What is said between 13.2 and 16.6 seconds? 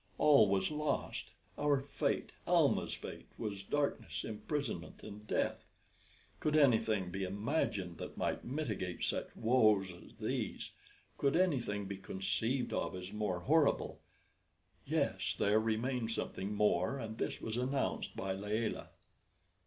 horrible? Yes; there remained something